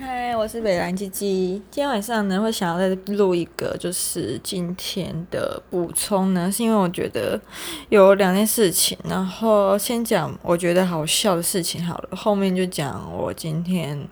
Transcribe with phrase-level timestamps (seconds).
[0.00, 1.60] 嗨，我是北兰鸡鸡。
[1.72, 7.40] 今天晚上呢，会想要再录一个，就是今天的补充呢，是因为我觉得
[7.88, 8.96] 有两件事情。
[9.08, 14.08] 然后先讲我觉得好笑的事情好了，后面就讲我今天。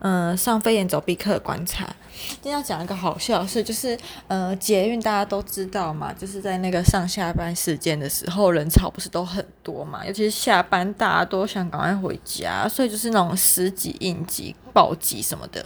[0.00, 1.86] 嗯，上飞檐走壁课观察。
[2.28, 3.96] 今天要讲一个好笑的事，就是
[4.26, 15.64] 呃，捷运大家都知道嘛，就是在那个上下班时间的时候，人潮不是都很多嘛，尤其是下班大家都想赶快回家，所以就是那种死挤、硬挤、暴挤什么的。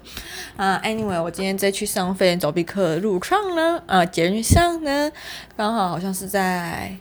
[0.56, 5.10] 啊，anyway，我今天再去上飞檐走壁课的路上呢，呃，捷运上呢，
[5.56, 6.96] 刚好好像是在。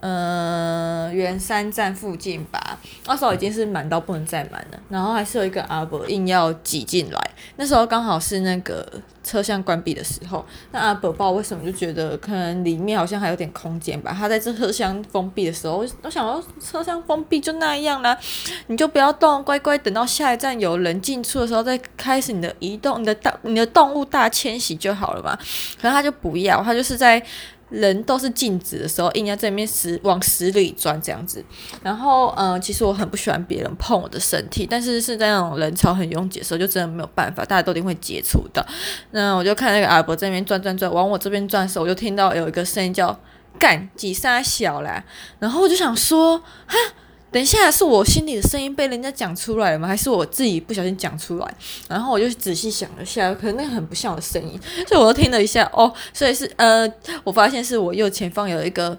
[0.00, 2.67] 呃，圆山站附近吧，
[3.06, 7.30] 那时候已经是满到不能再满了，然后还是有一个阿伯硬要挤进来。
[7.56, 8.86] 那时候刚好是那个
[9.22, 14.14] 车厢关闭的时候，那阿伯不知道为什么就觉得可能里面好像还有点空间吧。
[14.16, 18.16] 他在这车厢封闭的时候，我想说车厢封闭就那样啦，
[18.66, 25.36] 你就不要动，乖乖等到下一站有人进出的时候再开始你的移动，你的大你的动物大迁徙就好了嘛。
[25.80, 27.22] 可是他就不要，他就是在。
[27.70, 31.44] 人都是静止的时候，硬要在里面死往死里钻这样子。
[31.82, 38.64] 然后，嗯、呃，其实我很不喜欢别人碰我的身体，但是是在那种人潮很拥挤的时候，就真的没有办法，大家都一定会接触到。
[39.10, 43.18] 那我就看那个阿伯在那边转转转，往我这边转的时候，我就听到有一个声音叫
[43.58, 45.04] “干几三小啦”，
[45.38, 46.76] 然后我就想说，哈。
[47.30, 49.86] 等一下，是我心里的声音被人家讲出来了吗？
[49.86, 51.54] 还是我自己不小心讲出来？
[51.88, 55.70] 然后我就仔细想了下，可能那个很不像我的声音，所以我又听了一下。
[55.74, 56.90] 哦，所以是呃，
[57.24, 58.96] 我发现是我右前方有一个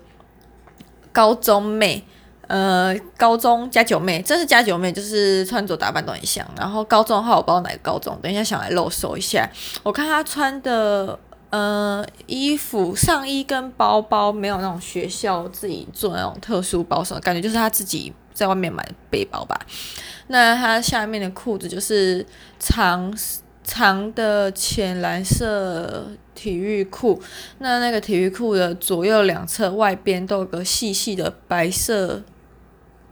[1.11, 2.05] 高中妹，
[2.47, 6.45] 呃，高中加九妹，真是加九妹，就是穿着打扮都很像。
[6.55, 9.49] 然后高中的话，我不知道哪个高中，等一下想来露手一下。
[9.81, 11.17] 我看她穿的
[11.49, 18.13] 呃衣服上衣跟包包没有那种学校自己做那种特殊包什么，感觉就是他自己。
[18.31, 19.59] 在外面买的背包吧，
[20.27, 22.25] 那他下面的裤子就是
[22.57, 23.13] 长
[23.65, 27.21] 长的浅蓝色体育裤，
[27.57, 32.23] 那那个体育裤的左右两侧外边都有个细细的白色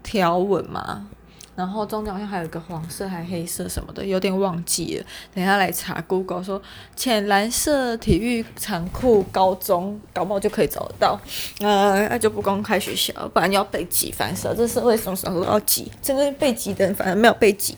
[0.02, 1.10] 条纹嘛。
[1.58, 5.06] 然后中间好像还有一个黄色还黑色什么的，有点忘记了。
[5.34, 6.62] 等下来查 Google 说
[6.96, 11.20] 浅蓝色体育长裤高中，搞不好就可以找得到。
[11.62, 14.54] 呃，那就不公开学校，不然要被挤翻死。
[14.56, 17.76] 这社会什么时候都要挤，真的被挤的人反而没有被挤。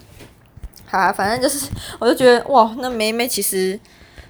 [0.85, 1.69] 好啊，反正就是，
[1.99, 3.79] 我就觉得哇，那妹妹其实。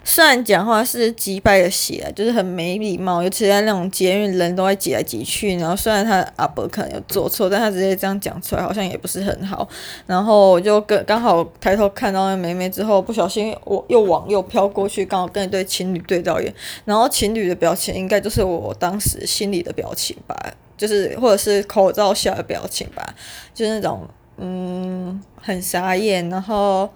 [0.03, 5.55] 虽然讲话是机掰的写，就是很没礼貌，尤其在那种捷运人都在挤来挤去。
[5.57, 9.67] 然后虽然他阿伯可能有做错，但他直接这样讲出来，好像也不是很好。
[10.07, 16.51] 然后我就跟刚好抬头看到那妹妹之后，不小心我又往右飘过去，刚好跟一对情侣对到眼。
[16.85, 20.35] 然后情侣的表情应该就是我当时心里的表情吧，
[20.75, 23.13] 就是或者是口罩下的表情吧，
[23.53, 26.89] 就是那种嗯很傻眼，然后。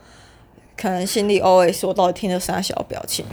[0.76, 3.26] 可能心里 always 我到底听了啥小表情，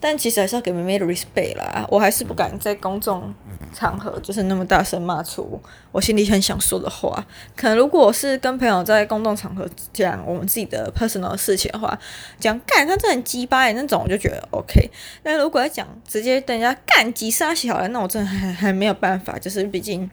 [0.00, 1.86] 但其实还是要给妹妹的 respect 啦。
[1.90, 3.34] 我还是不敢在公众
[3.74, 5.60] 场合就是那么大声骂出
[5.92, 7.24] 我心里很想说的话。
[7.54, 11.98] 可能如果是跟朋友在公众场合讲我们自己的 personal 事情的话，
[12.40, 14.90] 讲干他这很鸡巴那种，我就觉得 OK。
[15.22, 20.10] 但如果要讲直接等人家干急杀小了，那我真的还还没有办法，就是毕竟。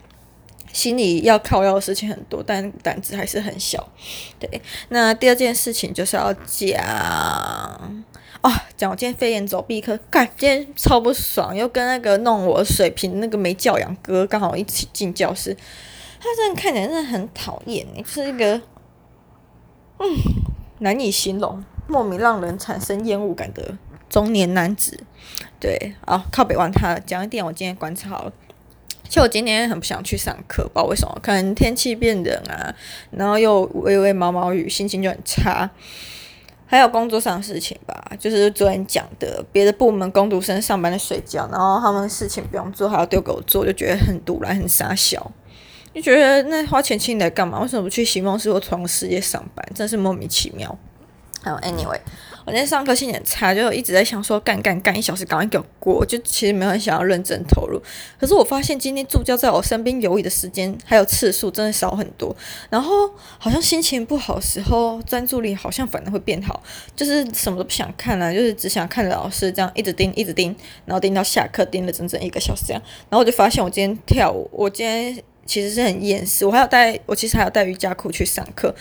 [0.73, 3.87] 心里要靠要的事情很多，但胆子还是很小。
[4.37, 6.83] 对，那第二件事情就是要讲
[8.41, 15.55] 哦，讲我今天飞檐走壁课，干，今天超不爽，又跟那个弄我水瓶那个没教养哥刚好一起进教室，
[16.19, 18.59] 他真的看起来真的很讨厌，是一个
[19.99, 20.05] 嗯
[20.79, 23.77] 难以形容、莫名让人产生厌恶感的
[24.09, 24.99] 中年男子。
[25.59, 28.33] 对，好，靠北完他了，讲一点我今天观察好了。
[29.07, 32.73] 其实我今天很不想去上课，不知道为什么，可能天气变冷啊，
[33.11, 35.69] 然后又微微毛毛雨，心情就很差。
[36.65, 45.31] 还有工作上的事情吧，就是昨天讲的，别的部门工读生上班在睡觉，然后他们事情不用做，还要丢给我做，就觉得很赌烂，很傻笑，
[45.93, 47.59] 就觉得那花钱请你来干嘛？
[47.59, 49.63] 为什么不去席梦思或创世界上班？
[49.75, 50.75] 真是莫名其妙。
[51.43, 51.99] 还有，anyway。
[52.45, 56.05] 我今天上课心情差，就一直在想说干干干一小时，赶快给我过。
[56.05, 57.81] 就其实没有很想要认真投入。
[58.19, 62.35] 可是我发现今天助教在我身边游移的时间还有次数真的少很多。
[62.69, 66.61] 然后好像心情不好的时候，专注力好像反而会变好，
[66.95, 70.53] 就是什么都不想看了，就是只想看着老师这样一直盯一直盯，
[70.85, 72.81] 然后盯到下课，盯了整整一个小时这样。
[73.09, 75.23] 然后我就发现我今天跳舞，我今天。
[75.45, 78.73] 其实是很厌世，我还要带，我其实还要带瑜伽裤去上课，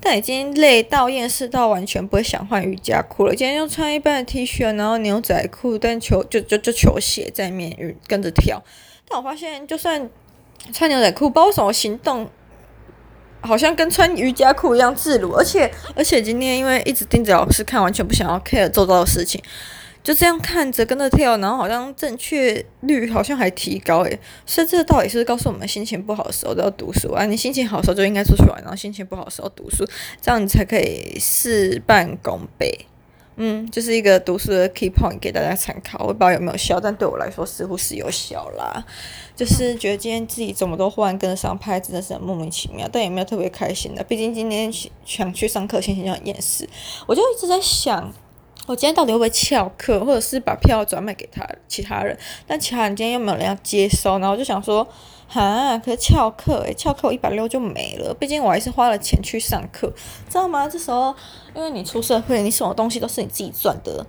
[0.00, 3.34] 但已经累到厌世到完全不会想换瑜伽裤了。
[3.34, 8.62] 今天就穿一般的 T 恤，然后牛仔裤，但球就就就球鞋在面跟着跳。
[9.08, 10.08] 但我发现，就算
[10.72, 12.28] 穿牛仔裤，不知道什么行动
[13.42, 19.40] 好像跟穿瑜伽裤一样自如，而且而且今天因为一直盯着老师看，完全不想要 care 周遭的事情，
[20.06, 24.16] 就这样看着跟着跳，然后好像正确率好像还提高诶，
[24.46, 29.84] 所以这个道理是告诉我们，心情不好的时候都要读书啊，你心情好的时候就应该出去玩，然后心情不好的时候读书，
[30.22, 32.86] 这样你才可以事半功倍。
[33.38, 38.86] 嗯，就是一个读书的 key point 给大家参考，我不知道有没有效，但对我来说似乎是有效啦。
[39.34, 44.04] 就是觉得今天自己怎么都忽然跟得上拍，真的是很莫名其妙，但也没有特别开心的。
[44.04, 44.72] 毕竟今天
[45.04, 46.66] 想去上课，心情就很厌世。
[47.08, 48.10] 我就一直在想，
[48.66, 52.18] 我今天到底会不会翘课，或者是把票转卖给他其他人？
[52.46, 54.86] 但其他人今天又没有人要接收，然后我就想说。
[55.28, 58.14] 哈，可是翘课诶，翘课一百六就没了。
[58.14, 59.92] 毕竟我还是花了钱去上课，
[60.28, 60.68] 知道吗？
[60.68, 61.12] 这时候，
[61.52, 64.06] 因为你出社会，你什么东西都是你自己赚的，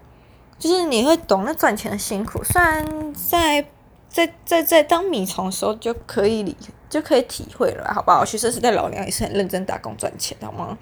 [0.59, 2.43] 就是你会懂那赚钱的辛苦。
[2.43, 3.65] 虽然在
[4.07, 6.55] 在在在当米虫的时候就可以
[6.87, 8.23] 就可以体会了，好不好？
[8.23, 10.77] 学生时代老娘也是很认真打工赚钱，好吗？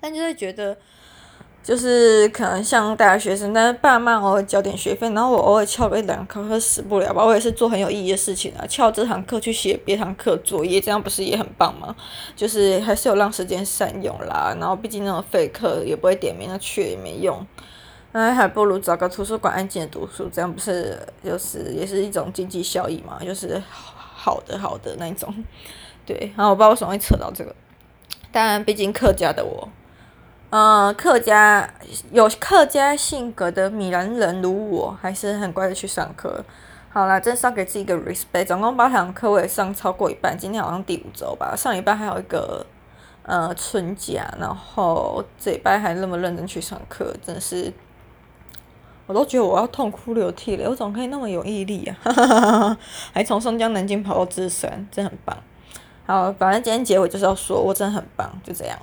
[0.00, 0.76] 但就会觉得。
[1.62, 7.24] 就是可能像大学生，但是爸妈偶尔交点学费，然后我偶尔翘个一两科，死不了吧？
[7.24, 11.94] 我也是做很有意义的事情啊，翘这堂课去写别堂课作业，这样不是也很棒吗？
[12.34, 14.52] 就是还是有让时间善用啦。
[14.58, 17.46] 然后毕竟那种废课也不会点名，那去也没用，
[18.10, 23.20] 那还不如找个图书馆安静的读书，这样不是就是也是一种经济效益嘛？
[23.24, 25.32] 就是好的好的那种。
[26.04, 27.54] 对，然后我不知道为什么会扯到这个，
[28.32, 29.68] 当然毕竟客家的我。
[30.52, 31.66] 呃，客家
[32.10, 36.44] 有客家性格的米兰人如我，还是很乖的去上课。
[36.90, 38.44] 好啦，真是要给自己一个 respect。
[38.44, 40.36] 总共八堂课，我也上超过一半。
[40.36, 42.66] 今天好像第五周吧，上礼拜还有一个
[43.22, 47.72] 呃春假，然后这礼拜还那么认真去上课，真是，
[49.06, 50.68] 我都觉得我要痛哭流涕了。
[50.68, 52.76] 我怎么可以那么有毅力啊？
[53.14, 55.34] 还从松江南京跑到芝山，真很棒。
[56.04, 58.78] 好，反正今天结尾就是要说我真的很棒，就这样。